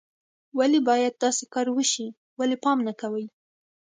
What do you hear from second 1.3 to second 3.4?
کار وشي، ولې پام نه کوئ